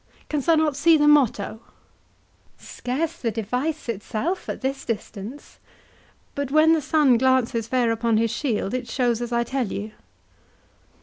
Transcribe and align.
Canst 0.29 0.47
thou 0.47 0.55
not 0.55 0.75
see 0.75 0.97
the 0.97 1.07
motto?" 1.07 1.59
"Scarce 2.57 3.17
the 3.17 3.29
device 3.29 3.87
itself 3.87 4.49
at 4.49 4.61
this 4.61 4.83
distance," 4.83 5.59
replied 6.35 6.41
Rebecca; 6.41 6.51
"but 6.51 6.51
when 6.51 6.73
the 6.73 6.81
sun 6.81 7.17
glances 7.19 7.67
fair 7.67 7.91
upon 7.91 8.17
his 8.17 8.31
shield, 8.31 8.73
it 8.73 8.87
shows 8.89 9.21
as 9.21 9.31
I 9.31 9.43
tell 9.43 9.67
you." 9.71 9.91